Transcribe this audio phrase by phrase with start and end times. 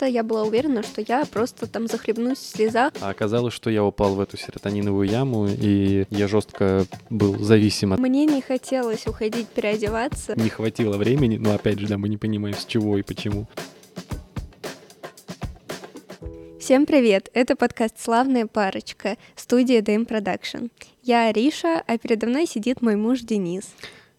[0.00, 2.92] место, я была уверена, что я просто там захлебнусь в слезах.
[3.00, 7.98] А оказалось, что я упал в эту серотониновую яму, и я жестко был зависим от...
[7.98, 10.34] Мне не хотелось уходить переодеваться.
[10.36, 13.46] Не хватило времени, но опять же, да, мы не понимаем, с чего и почему.
[16.58, 17.30] Всем привет!
[17.34, 20.70] Это подкаст «Славная парочка» студия DM Production.
[21.02, 23.64] Я Ариша, а передо мной сидит мой муж Денис.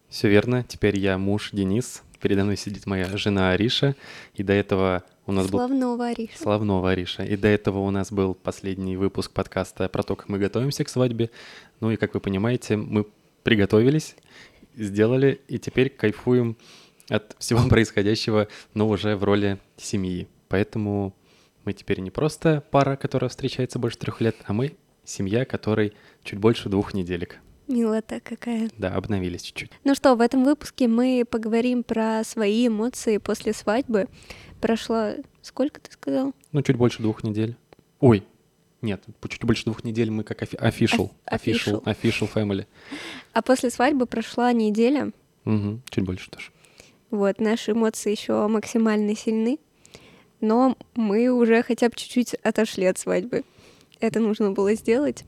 [0.08, 3.96] Все верно, теперь я муж Денис, передо мной сидит моя жена Ариша,
[4.34, 6.04] и до этого у нас Славного был...
[6.04, 6.38] Ариша.
[6.38, 7.22] Славного Ариша.
[7.24, 10.88] И до этого у нас был последний выпуск подкаста про то, как мы готовимся к
[10.88, 11.30] свадьбе.
[11.80, 13.06] Ну и, как вы понимаете, мы
[13.42, 14.16] приготовились,
[14.74, 16.56] сделали, и теперь кайфуем
[17.08, 20.28] от всего происходящего, но уже в роли семьи.
[20.48, 21.14] Поэтому
[21.64, 25.92] мы теперь не просто пара, которая встречается больше трех лет, а мы семья, которой
[26.24, 27.38] чуть больше двух неделек.
[27.68, 28.70] Милота какая.
[28.76, 29.70] Да, обновились чуть-чуть.
[29.84, 34.08] Ну что, в этом выпуске мы поговорим про свои эмоции после свадьбы.
[34.62, 35.14] Прошло...
[35.42, 36.34] Сколько ты сказал?
[36.52, 37.56] Ну, чуть больше двух недель.
[37.98, 38.22] Ой,
[38.80, 41.10] нет, чуть больше двух недель мы как official.
[41.26, 41.82] Official.
[41.82, 42.66] Official family.
[43.32, 45.10] А после свадьбы прошла неделя.
[45.44, 46.50] Угу, чуть больше тоже.
[47.10, 49.58] Вот, наши эмоции еще максимально сильны,
[50.40, 53.42] но мы уже хотя бы чуть-чуть отошли от свадьбы.
[53.98, 55.24] Это нужно было сделать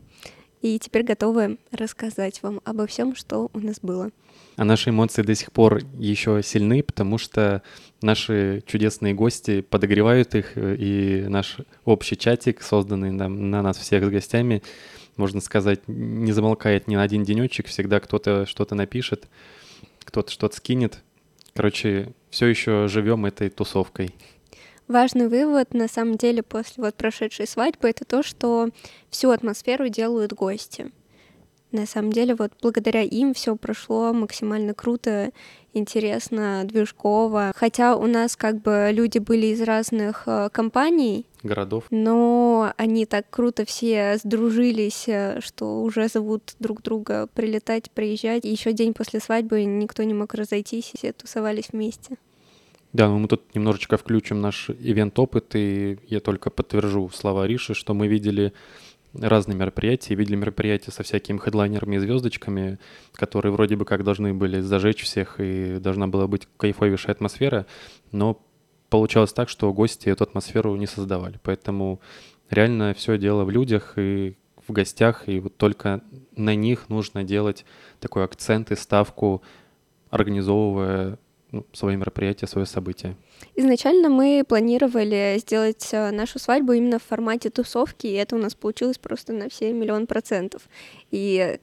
[0.64, 4.10] и теперь готовы рассказать вам обо всем, что у нас было.
[4.56, 7.62] А наши эмоции до сих пор еще сильны, потому что
[8.00, 14.08] наши чудесные гости подогревают их, и наш общий чатик, созданный на, на нас всех с
[14.08, 14.62] гостями,
[15.18, 19.28] можно сказать, не замолкает ни на один денечек, всегда кто-то что-то напишет,
[20.02, 21.02] кто-то что-то скинет.
[21.52, 24.14] Короче, все еще живем этой тусовкой.
[24.88, 28.68] Важный вывод, на самом деле, после вот прошедшей свадьбы, это то, что
[29.08, 30.92] всю атмосферу делают гости.
[31.74, 35.32] На самом деле, вот благодаря им все прошло максимально круто,
[35.72, 37.52] интересно, движково.
[37.56, 41.84] Хотя у нас как бы люди были из разных э, компаний, городов.
[41.90, 48.44] Но они так круто все сдружились, э, что уже зовут друг друга прилетать, приезжать.
[48.44, 52.18] Еще день после свадьбы никто не мог разойтись, и все тусовались вместе.
[52.94, 57.92] Да, ну мы тут немножечко включим наш ивент-опыт, и я только подтвержу слова Риши, что
[57.92, 58.52] мы видели
[59.12, 62.78] разные мероприятия, видели мероприятия со всякими хедлайнерами и звездочками,
[63.12, 67.66] которые вроде бы как должны были зажечь всех, и должна была быть кайфовейшая атмосфера,
[68.12, 68.40] но
[68.90, 71.40] получалось так, что гости эту атмосферу не создавали.
[71.42, 72.00] Поэтому
[72.48, 74.36] реально все дело в людях и
[74.68, 76.00] в гостях, и вот только
[76.36, 77.64] на них нужно делать
[77.98, 79.42] такой акцент и ставку,
[80.10, 81.18] организовывая
[81.54, 83.14] ну, свое мероприятие, свое событие.
[83.54, 88.56] Изначально мы планировали сделать э, нашу свадьбу именно в формате тусовки, и это у нас
[88.56, 90.62] получилось просто на все миллион процентов.
[91.12, 91.58] И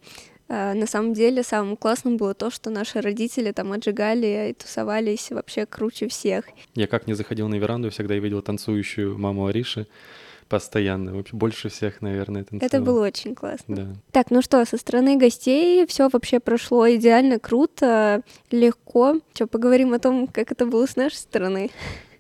[0.48, 5.30] э, на самом деле самым классным было то, что наши родители там отжигали и тусовались
[5.30, 6.46] вообще круче всех.
[6.74, 9.88] Я как не заходил на веранду, всегда видел танцующую маму Ариши
[10.52, 11.14] постоянно.
[11.14, 12.68] Вообще больше всех, наверное, танцевал.
[12.68, 13.76] Это было очень классно.
[13.76, 13.88] Да.
[14.12, 19.22] Так, ну что, со стороны гостей все вообще прошло идеально, круто, легко.
[19.34, 21.72] Что, поговорим о том, как это было с нашей стороны?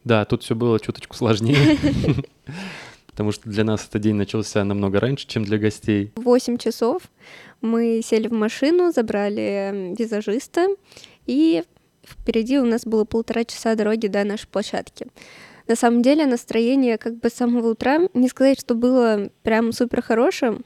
[0.05, 1.77] Да, тут все было чуточку сложнее.
[3.07, 6.13] Потому что для нас этот день начался намного раньше, чем для гостей.
[6.15, 7.03] В 8 часов
[7.59, 10.67] мы сели в машину, забрали визажиста,
[11.25, 11.65] и
[12.05, 15.07] впереди у нас было полтора часа дороги до нашей площадки.
[15.71, 20.01] На самом деле настроение как бы с самого утра, не сказать, что было прям супер
[20.01, 20.65] хорошим,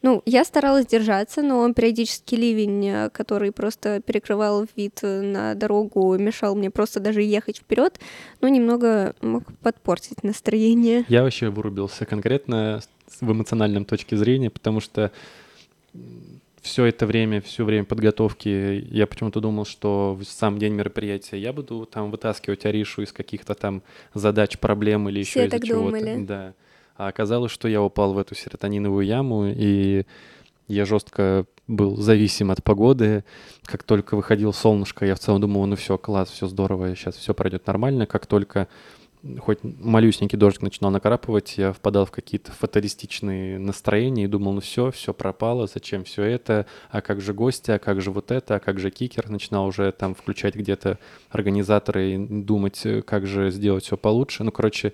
[0.00, 6.54] ну, я старалась держаться, но периодически ливень, э, который просто перекрывал вид на дорогу, мешал
[6.54, 7.98] мне просто даже ехать вперед,
[8.40, 11.04] ну, немного мог подпортить настроение.
[11.08, 12.80] Я вообще вырубился конкретно
[13.20, 15.10] в эмоциональном точке зрения, потому что
[16.64, 21.52] все это время, все время подготовки я почему-то думал, что в сам день мероприятия я
[21.52, 23.82] буду там вытаскивать Аришу из каких-то там
[24.14, 26.24] задач, проблем или еще из-за чего-то.
[26.24, 26.54] Да.
[26.96, 30.04] А оказалось, что я упал в эту серотониновую яму, и
[30.66, 33.24] я жестко был зависим от погоды.
[33.66, 37.34] Как только выходил солнышко, я в целом думал, ну все, класс, все здорово, сейчас все
[37.34, 38.06] пройдет нормально.
[38.06, 38.68] Как только
[39.38, 44.90] хоть малюсенький дождик начинал накрапывать, я впадал в какие-то фаталистичные настроения и думал, ну все,
[44.90, 48.60] все пропало, зачем все это, а как же гости, а как же вот это, а
[48.60, 50.98] как же кикер, начинал уже там включать где-то
[51.30, 54.44] организаторы и думать, как же сделать все получше.
[54.44, 54.92] Ну, короче,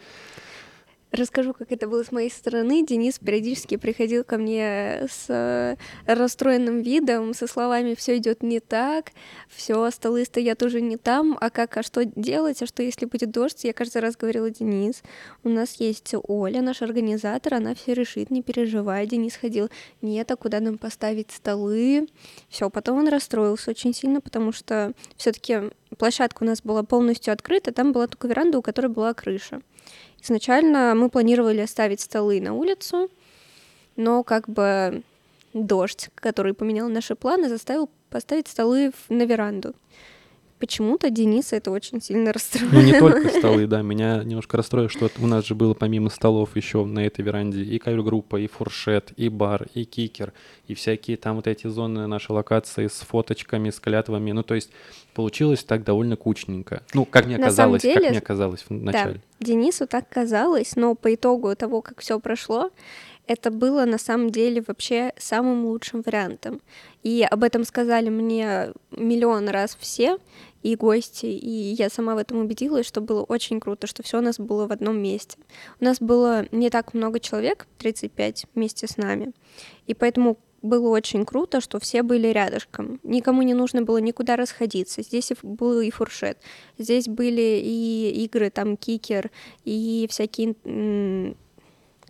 [1.12, 2.87] Расскажу, как это было с моей стороны.
[2.87, 5.75] Денис периодически приходил ко мне с э,
[6.07, 9.11] расстроенным видом, со словами «все идет не так»,
[9.49, 13.33] «все, столы стоят уже не там», а как, а что делать, а что если будет
[13.33, 13.65] дождь?
[13.65, 15.03] Я каждый раз говорила Денис,
[15.43, 19.05] у нас есть Оля, наш организатор, она все решит, не переживай.
[19.09, 19.69] Денис ходил,
[20.03, 22.07] нет, а куда нам поставить столы?
[22.49, 27.33] Все, потом он расстроился очень сильно, потому что все таки площадка у нас была полностью
[27.33, 29.61] открыта, там была только веранда, у которой была крыша.
[30.22, 33.11] Изначально мы планировали оставить столы на улицу,
[33.96, 35.02] но как бы
[35.55, 39.75] дождь, который поменял наши планы, заставил поставить столы на веранду.
[40.61, 42.71] Почему-то Дениса это очень сильно расстроило.
[42.71, 43.81] Ну, не только столы, да.
[43.81, 47.79] Меня немножко расстроило, что у нас же было помимо столов еще на этой веранде и
[47.79, 50.35] кавер-группа, и фуршет, и бар, и кикер,
[50.69, 54.33] и всякие там вот эти зоны нашей локации с фоточками, с клятвами.
[54.33, 54.71] Ну, то есть
[55.15, 56.83] получилось так довольно кучненько.
[56.93, 59.15] Ну, как мне На казалось, деле, как мне казалось в начале.
[59.15, 62.71] Да, Денису так казалось, но по итогу того, как все прошло,
[63.27, 66.61] это было на самом деле вообще самым лучшим вариантом.
[67.05, 70.19] И об этом сказали мне миллион раз все,
[70.62, 74.21] и гости, и я сама в этом убедилась, что было очень круто, что все у
[74.21, 75.39] нас было в одном месте.
[75.81, 79.33] У нас было не так много человек, 35 вместе с нами,
[79.87, 83.01] и поэтому было очень круто, что все были рядышком.
[83.03, 85.03] Никому не нужно было никуда расходиться.
[85.03, 86.39] Здесь был и фуршет,
[86.77, 89.31] здесь были и игры, там кикер,
[89.65, 90.55] и всякие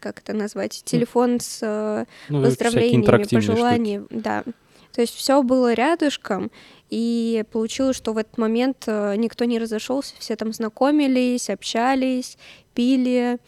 [0.00, 4.44] как это назвать, телефон с э, ну, поздравлениями, пожеланиями, да.
[4.92, 6.50] То есть все было рядышком,
[6.88, 12.36] и получилось, что в этот момент э, никто не разошелся, все там знакомились, общались,
[12.74, 13.38] пили.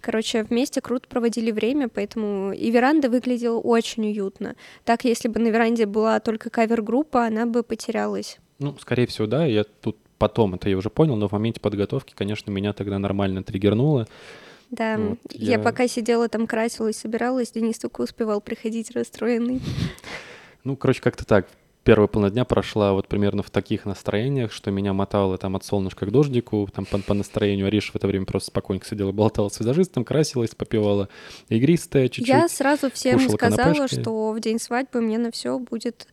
[0.00, 4.56] Короче, вместе круто проводили время, поэтому и веранда выглядела очень уютно.
[4.84, 8.38] Так, если бы на веранде была только кавер-группа, она бы потерялась.
[8.58, 9.44] Ну, скорее всего, да.
[9.44, 13.42] Я тут потом это я уже понял, но в моменте подготовки, конечно, меня тогда нормально
[13.42, 14.06] триггернуло.
[14.70, 15.52] Да, вот, я...
[15.52, 19.60] я пока сидела там, красилась, собиралась, Денис только успевал приходить расстроенный.
[20.68, 21.48] Ну, короче, как-то так
[21.82, 26.04] первая половина дня прошла вот примерно в таких настроениях, что меня мотало там от солнышка
[26.04, 29.58] к дождику, там по, по настроению Ариша в это время просто спокойненько сидела, болтала с
[29.58, 31.08] визажистом, красилась, попивала
[31.48, 32.28] игристое чуть-чуть.
[32.28, 33.98] Я сразу всем сказала, канапешки.
[33.98, 36.06] что в день свадьбы мне на все будет...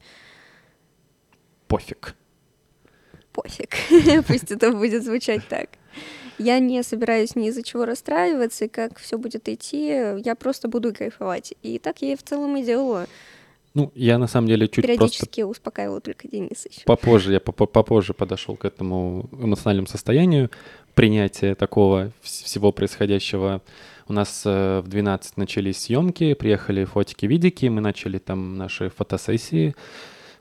[1.67, 2.15] Пофиг.
[3.33, 3.75] Пофиг.
[4.25, 5.67] Пусть это будет звучать так.
[6.37, 9.87] Я не собираюсь ни из-за чего расстраиваться, и как все будет идти,
[10.23, 11.53] я просто буду кайфовать.
[11.61, 13.07] И так я и в целом и делала.
[13.75, 15.47] Ну, я на самом деле чуть Периодически просто...
[15.47, 16.81] успокаивал только Денис еще.
[16.85, 20.49] Попозже, я попозже подошел к этому эмоциональному состоянию
[20.93, 23.61] принятия такого всего происходящего.
[24.07, 29.75] У нас э, в 12 начались съемки, приехали фотики-видики, мы начали там наши фотосессии.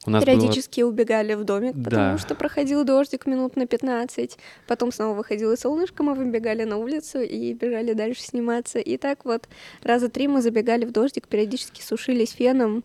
[0.07, 0.91] У нас Периодически было...
[0.91, 2.19] убегали в домик, потому да.
[2.19, 4.39] что проходил дождик минут на 15.
[4.69, 8.79] Потом снова выходило солнышко, мы выбегали на улицу и бежали дальше сниматься.
[8.79, 9.49] И так вот
[9.83, 12.85] раза три мы забегали в дождик, периодически сушились феном.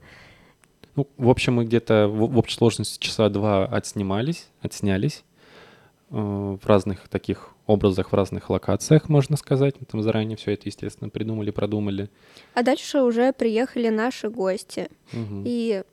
[1.00, 5.24] Ну, в общем, мы где-то в, в общей сложности часа два отснимались, отснялись
[6.12, 9.76] э, в разных таких образах, в разных локациях, можно сказать.
[9.80, 12.10] Мы там заранее все это, естественно, придумали, продумали.
[12.54, 14.90] А дальше уже приехали наши гости.
[15.14, 15.44] Угу.
[15.46, 15.84] И,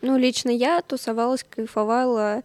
[0.00, 2.42] ну, лично я тусовалась, кайфовала,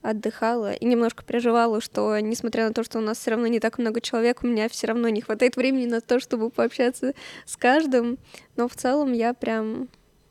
[0.00, 3.78] отдыхала и немножко переживала, что, несмотря на то, что у нас все равно не так
[3.78, 7.14] много человек, у меня все равно не хватает времени на то, чтобы пообщаться
[7.46, 8.16] с каждым.
[8.54, 9.88] Но в целом я прям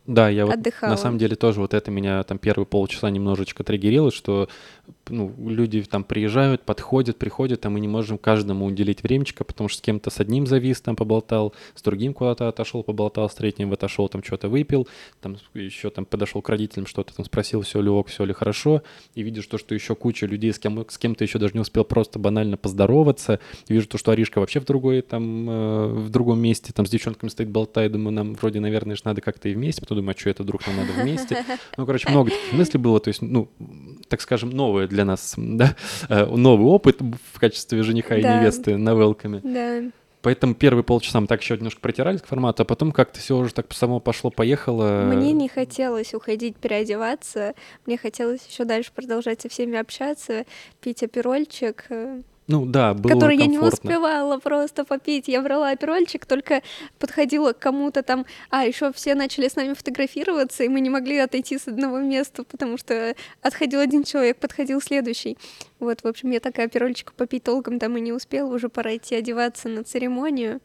[0.07, 4.09] да, я вот на самом деле тоже вот это меня там первые полчаса немножечко триггерило,
[4.09, 4.47] что
[5.09, 9.79] ну, люди там приезжают, подходят, приходят, а мы не можем каждому уделить времечко, потому что
[9.79, 14.09] с кем-то с одним завис, там поболтал, с другим куда-то отошел, поболтал, с третьим отошел,
[14.09, 14.87] там что-то выпил,
[15.21, 18.83] там еще там подошел к родителям, что-то там спросил, все ли ок, все ли хорошо,
[19.15, 21.83] и видишь то, что еще куча людей, с, кем, с кем-то еще даже не успел
[21.83, 26.39] просто банально поздороваться, и вижу то, что Аришка вообще в другой там, э, в другом
[26.39, 29.81] месте, там с девчонками стоит болтает, думаю, нам вроде, наверное, же надо как-то и вместе,
[29.81, 31.45] потом думаю, а что это вдруг нам надо вместе.
[31.77, 33.49] Ну, короче, много таких мыслей было, то есть, ну,
[34.09, 35.75] так скажем, новое для нас, да,
[36.09, 39.41] э, новый опыт в качестве жениха и невесты на велками.
[39.43, 39.91] Да.
[40.21, 43.53] Поэтому первые полчаса мы так еще немножко протирались к формату, а потом как-то все уже
[43.53, 45.03] так само пошло-поехало.
[45.05, 47.53] Мне не хотелось уходить переодеваться,
[47.85, 50.45] мне хотелось еще дальше продолжать со всеми общаться,
[50.81, 51.85] пить аперольчик.
[52.47, 53.43] Ну да, было Который комфортно.
[53.43, 55.27] я не успевала просто попить.
[55.27, 56.61] Я брала оперольчик, только
[56.97, 58.25] подходила к кому-то там.
[58.49, 62.45] А, еще все начали с нами фотографироваться, и мы не могли отойти с одного места,
[62.45, 65.37] потому что отходил один человек, подходил следующий.
[65.79, 68.53] Вот, в общем, я такая оперольчика попить толком там и не успела.
[68.53, 70.61] Уже пора идти одеваться на церемонию.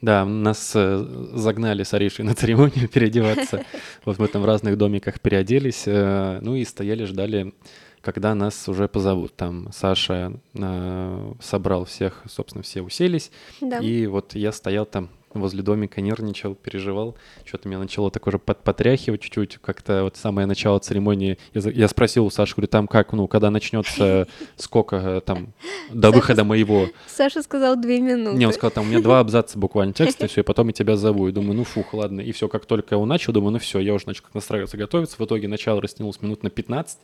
[0.00, 3.64] Да, нас э, загнали с Аришей на церемонию переодеваться.
[4.04, 7.52] Вот мы там в разных домиках переоделись, э, ну и стояли, ждали
[8.00, 9.34] когда нас уже позовут.
[9.36, 13.30] Там Саша э, собрал всех, собственно, все уселись.
[13.60, 13.78] Да.
[13.78, 17.16] И вот я стоял там возле домика, нервничал, переживал.
[17.44, 19.58] Что-то меня начало так уже под, потряхивать чуть-чуть.
[19.58, 21.38] Как-то вот самое начало церемонии.
[21.54, 24.26] Я, я спросил у Саши, говорю, там как, ну, когда начнется,
[24.56, 25.52] сколько э, там
[25.90, 26.88] до Саша, выхода моего?
[27.06, 28.36] Саша сказал две минуты.
[28.36, 30.72] Не, он сказал, там у меня два абзаца буквально текста, и все, и потом я
[30.72, 31.28] тебя зову.
[31.28, 32.20] И думаю, ну фух, ладно.
[32.20, 35.16] И все, как только он начал, думаю, ну все, я уже начал настраиваться, готовиться.
[35.16, 36.98] В итоге начало растянулось минут на 15.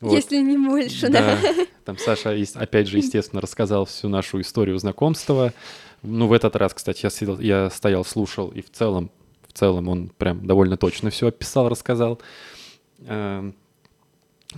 [0.00, 0.12] Вот.
[0.12, 1.38] Если не больше, да.
[1.40, 1.66] да.
[1.84, 5.52] Там Саша, опять же, естественно, рассказал всю нашу историю знакомства.
[6.02, 9.10] Ну, в этот раз, кстати, я, сидел, я стоял, слушал, и в целом,
[9.48, 12.20] в целом он прям довольно точно все описал, рассказал.
[13.06, 13.54] Эм,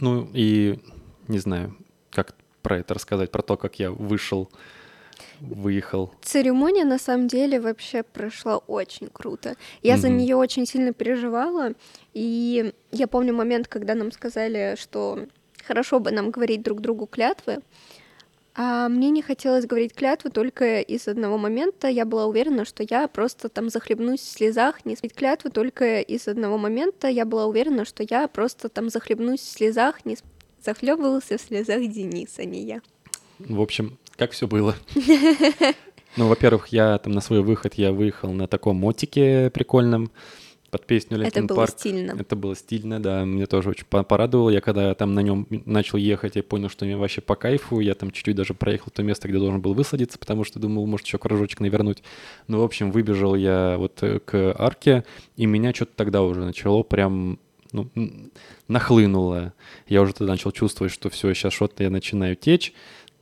[0.01, 0.81] ну, и
[1.29, 1.77] не знаю,
[2.11, 4.51] как про это рассказать, про то, как я вышел
[5.41, 6.13] выехал.
[6.23, 9.57] Церемония на самом деле вообще прошла очень круто.
[9.83, 9.99] Я mm-hmm.
[9.99, 11.73] за нее очень сильно переживала,
[12.13, 15.27] и я помню момент, когда нам сказали, что
[15.65, 17.61] хорошо бы нам говорить друг другу клятвы.
[18.59, 21.89] А мне не хотелось говорить клятвы только из одного момента.
[21.89, 24.87] Я была уверена, что я просто там захлебнусь в слезах.
[24.87, 27.07] Не сказать клятвы только из одного момента.
[27.09, 30.07] Я была уверена, что я просто там захлебнусь в слезах.
[30.07, 30.17] Не
[30.65, 32.81] захлебывался в слезах Денис, а не я.
[33.39, 34.75] В общем, как все было?
[36.17, 40.11] Ну, во-первых, я там на свой выход я выехал на таком мотике прикольном
[40.71, 41.71] под песню Linkin Это было Park.
[41.71, 42.17] стильно.
[42.19, 43.25] Это было стильно, да.
[43.25, 44.51] Мне тоже очень порадовало.
[44.51, 47.81] Я когда там на нем начал ехать, я понял, что мне вообще по кайфу.
[47.81, 51.07] Я там чуть-чуть даже проехал то место, где должен был высадиться, потому что думал, может,
[51.07, 52.03] еще кружочек навернуть.
[52.49, 55.05] Ну, в общем, выбежал я вот э, к арке,
[55.37, 57.39] и меня что-то тогда уже начало прям
[57.73, 57.91] ну,
[58.69, 59.53] нахлынуло.
[59.87, 62.73] Я уже тогда начал чувствовать, что все, сейчас что-то я начинаю течь.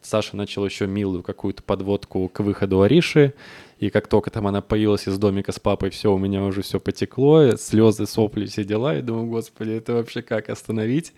[0.07, 3.35] Саша начал еще милую какую-то подводку к выходу Ариши,
[3.79, 6.79] и как только там она появилась из домика с папой, все, у меня уже все
[6.81, 11.13] потекло, слезы, сопли, все дела, и думаю, господи, это вообще как остановить?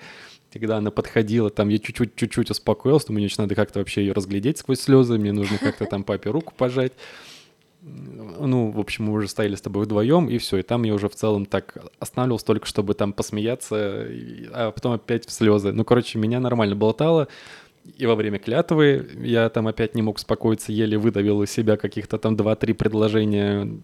[0.53, 4.59] Когда она подходила, там я чуть-чуть, чуть-чуть успокоился, думаю, мне надо как-то вообще ее разглядеть
[4.59, 6.93] сквозь слезы, мне нужно как-то там папе руку пожать.
[7.83, 10.57] Ну, в общем, мы уже стояли с тобой вдвоем, и все.
[10.57, 14.09] И там я уже в целом так останавливался только, чтобы там посмеяться,
[14.53, 15.73] а потом опять в слезы.
[15.73, 17.29] Ну, короче, меня нормально болтало
[17.97, 22.19] и во время клятвы я там опять не мог успокоиться, еле выдавил из себя каких-то
[22.19, 23.83] там 2-3 предложения,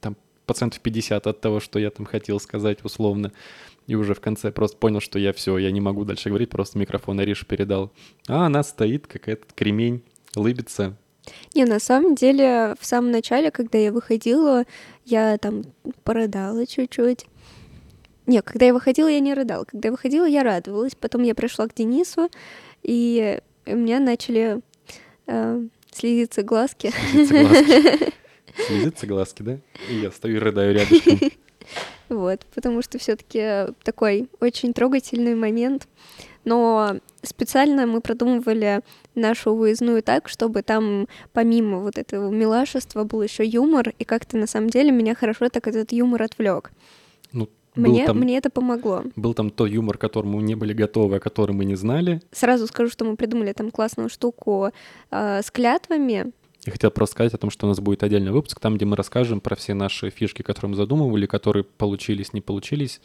[0.00, 3.32] там процентов 50 от того, что я там хотел сказать условно.
[3.86, 6.78] И уже в конце просто понял, что я все, я не могу дальше говорить, просто
[6.78, 7.92] микрофон Арише передал.
[8.26, 10.02] А она стоит, как этот кремень,
[10.36, 10.96] лыбится.
[11.54, 14.64] Не, на самом деле, в самом начале, когда я выходила,
[15.04, 15.64] я там
[16.02, 17.26] порыдала чуть-чуть.
[18.26, 19.64] Не, когда я выходила, я не рыдала.
[19.64, 20.94] Когда я выходила, я радовалась.
[20.94, 22.30] Потом я пришла к Денису,
[22.84, 24.60] и у меня начали
[25.26, 26.92] э, слезиться глазки.
[28.66, 29.42] Слезиться глазки.
[29.42, 29.58] да?
[29.88, 31.18] И я стою и рыдаю рядышком.
[32.10, 35.88] Вот, потому что все таки такой очень трогательный момент.
[36.44, 38.82] Но специально мы продумывали
[39.14, 44.46] нашу выездную так, чтобы там помимо вот этого милашества был еще юмор, и как-то на
[44.46, 46.70] самом деле меня хорошо так этот юмор отвлек.
[47.76, 49.02] Мне, там, мне это помогло.
[49.16, 52.20] Был там то юмор, к которому мы не были готовы, о котором мы не знали.
[52.30, 54.70] Сразу скажу, что мы придумали там классную штуку
[55.10, 56.32] э, с клятвами.
[56.64, 58.96] Я хотел просто сказать о том, что у нас будет отдельный выпуск, там, где мы
[58.96, 63.00] расскажем про все наши фишки, которые мы задумывали, которые получились, не получились.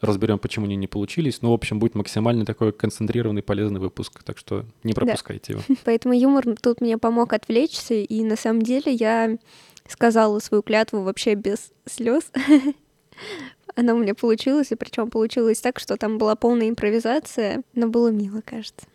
[0.00, 1.42] Разберем, почему они не получились.
[1.42, 5.58] Ну, в общем, будет максимально такой концентрированный, полезный выпуск, так что не пропускайте да.
[5.58, 5.80] его.
[5.84, 9.36] Поэтому юмор тут мне помог отвлечься, и на самом деле я
[9.86, 12.30] сказала свою клятву вообще без слез.
[13.76, 18.08] Она у меня получилась, и причем получилось так, что там была полная импровизация, но было
[18.08, 18.86] мило, кажется.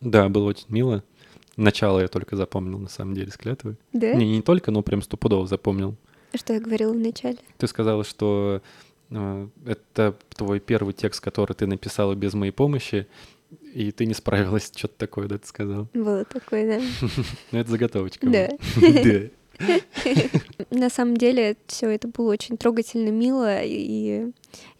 [0.00, 1.02] Да, было очень мило.
[1.56, 3.76] Начало я только запомнил, на самом деле, с клятвы.
[3.92, 4.14] Да?
[4.14, 5.94] Не, не только, но прям стопудово запомнил.
[6.34, 7.38] Что я говорила в начале?
[7.58, 8.60] Ты сказала, что
[9.10, 13.06] э, это твой первый текст, который ты написала без моей помощи,
[13.72, 15.88] и ты не справилась, что-то такое, да, ты сказал?
[15.94, 17.08] Было такое, да.
[17.52, 18.26] Ну, это заготовочка.
[18.28, 18.48] Да.
[18.80, 19.28] Да.
[20.70, 24.30] На самом деле все это было очень трогательно, мило, и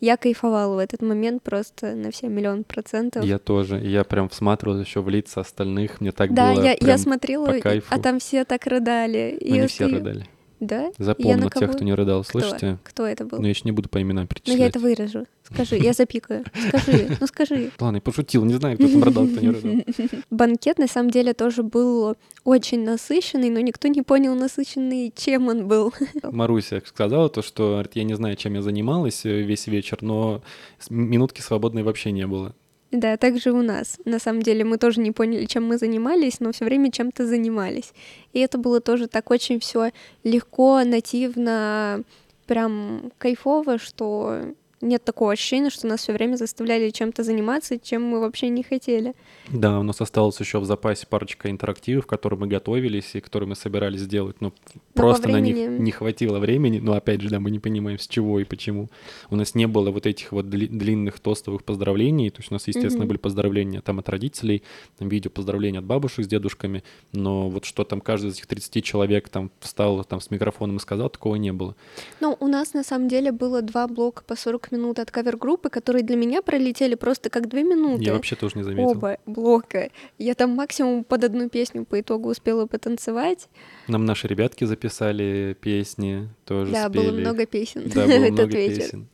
[0.00, 3.25] я кайфовала в этот момент просто на все миллион процентов.
[3.25, 3.78] Я тоже.
[3.78, 6.00] Я прям всматривался еще в лица остальных.
[6.00, 7.54] Мне так да, было я, прям я смотрела,
[7.88, 9.38] а там все так рыдали.
[9.40, 10.26] Ну, не все рыдали.
[10.66, 10.90] Да?
[10.99, 12.78] Запомнил тех, кто не рыдал, слышите?
[12.85, 13.38] Кто это был?
[13.38, 14.56] Ну, я еще не буду по именам перечислять.
[14.56, 15.26] Ну, я это вырежу.
[15.42, 16.44] Скажи, я запикаю.
[16.68, 17.71] Скажи, ну скажи.
[17.78, 19.85] Ладно, я пошутил, не знаю, кто там рыдал, кто не рыдал.
[20.30, 25.68] Банкет, на самом деле, тоже был очень насыщенный, но никто не понял, насыщенный, чем он
[25.68, 25.92] был.
[26.23, 30.42] Маруся сказала то, что я не знаю, чем я занималась э, весь вечер, но
[30.88, 32.54] минутки свободной вообще не было.
[32.94, 33.98] Да, также у нас.
[34.04, 37.92] На самом деле мы тоже не поняли, чем мы занимались, но все время чем-то занимались.
[38.32, 39.90] И это было тоже так очень все
[40.22, 42.04] легко, нативно,
[42.46, 44.54] прям кайфово, что
[44.85, 49.14] нет такого ощущения, что нас все время заставляли чем-то заниматься, чем мы вообще не хотели.
[49.49, 53.57] Да, у нас осталось еще в запасе парочка интерактивов, которые мы готовились и которые мы
[53.57, 55.53] собирались сделать, но, но просто времени...
[55.53, 56.79] на них не хватило времени.
[56.79, 58.88] Но опять же, да, мы не понимаем, с чего и почему.
[59.31, 62.31] У нас не было вот этих вот длинных тостовых поздравлений.
[62.31, 63.07] То есть у нас, естественно, mm-hmm.
[63.07, 64.62] были поздравления там от родителей,
[64.99, 68.85] там видео поздравления от бабушек с дедушками, но вот что там каждый из этих 30
[68.85, 71.75] человек там встал там с микрофоном и сказал, такого не было.
[72.21, 76.02] Ну, у нас на самом деле было два блока по 40 минут от кавер-группы, которые
[76.02, 78.04] для меня пролетели просто как две минуты.
[78.04, 78.90] Я вообще тоже не заметил.
[78.90, 79.90] Оба блока.
[80.19, 83.49] Я там максимум под одну песню по итогу успела потанцевать.
[83.88, 87.09] Нам наши ребятки записали песни, тоже Да, спели.
[87.11, 88.83] было много песен Да, было много вечер.
[88.83, 89.07] песен.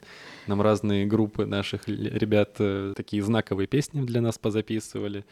[0.46, 5.24] Нам разные группы наших ребят э, такие знаковые песни для нас позаписывали.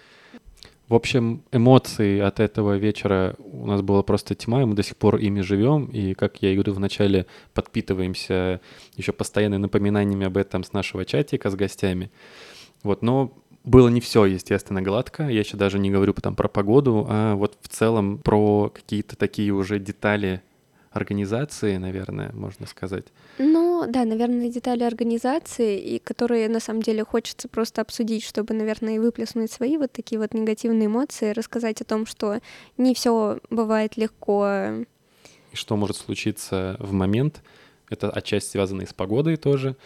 [0.88, 4.96] В общем, эмоций от этого вечера у нас была просто тьма, и мы до сих
[4.96, 5.84] пор ими живем.
[5.86, 8.60] И, как я и говорю, вначале подпитываемся
[8.96, 12.10] еще постоянно напоминаниями об этом с нашего чатика с гостями.
[12.82, 13.32] Вот, но
[13.64, 15.28] было не все, естественно, гладко.
[15.28, 19.52] Я еще даже не говорю там про погоду, а вот в целом про какие-то такие
[19.52, 20.40] уже детали
[20.98, 23.06] организации, наверное, можно сказать.
[23.38, 28.96] Ну, да, наверное, детали организации, и которые на самом деле хочется просто обсудить, чтобы, наверное,
[28.96, 32.40] и выплеснуть свои вот такие вот негативные эмоции, рассказать о том, что
[32.76, 34.46] не все бывает легко.
[35.52, 37.42] И что может случиться в момент.
[37.90, 39.76] Это отчасти связано и с погодой тоже.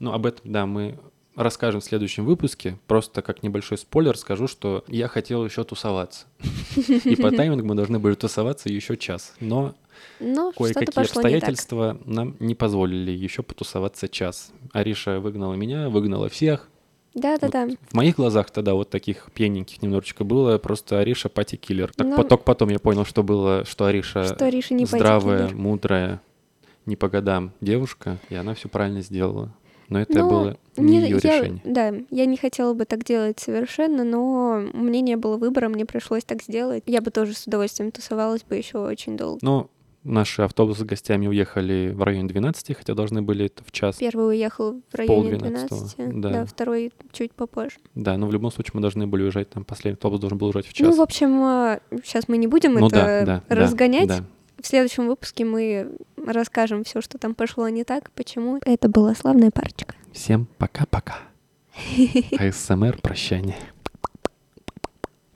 [0.00, 0.98] Но об этом, да, мы
[1.36, 2.78] расскажем в следующем выпуске.
[2.86, 6.26] Просто как небольшой спойлер скажу, что я хотел еще тусоваться.
[7.04, 9.34] И по таймингу мы должны были тусоваться еще час.
[9.40, 9.74] Но
[10.20, 14.52] Но что-то кое-какие пошло не обстоятельства нам не позволили еще потусоваться час.
[14.72, 16.68] Ариша выгнала меня, выгнала всех.
[17.14, 17.68] Да-да-да.
[17.90, 21.92] В моих глазах тогда вот таких пьяненьких немножечко было, просто Ариша party killer.
[21.94, 26.20] Так Ну, поток потом я понял, что было, что Ариша Что Ариша не здравая, мудрая,
[26.86, 29.54] не по годам девушка, и она все правильно сделала.
[29.88, 31.60] Но это Ну, было не ее я- решение.
[31.64, 35.84] Да, я не хотела бы так делать совершенно, но у меня не было выбора, мне
[35.84, 36.82] пришлось так сделать.
[36.86, 39.38] Я бы тоже с удовольствием тусовалась бы еще очень долго.
[39.42, 39.68] Но
[40.04, 43.96] наши автобусы с гостями уехали в районе 12, хотя должны были это в час.
[43.96, 46.30] Первый уехал в районе полдвенадцатого, 12, да.
[46.30, 46.46] да.
[46.46, 47.76] второй чуть попозже.
[47.94, 50.66] Да, но в любом случае мы должны были уезжать, там последний автобус должен был уезжать
[50.66, 50.86] в час.
[50.86, 54.08] Ну, в общем, сейчас мы не будем Ну это да, да, да, разгонять.
[54.08, 54.24] да.
[54.60, 58.60] В следующем выпуске мы расскажем все, что там пошло не так, почему.
[58.64, 59.94] Это была славная парочка.
[60.12, 61.16] Всем пока-пока.
[62.38, 63.56] АСМР прощание.